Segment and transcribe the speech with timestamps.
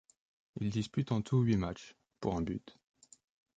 [0.59, 2.75] Il dispute en tout huit matchs, pour un but.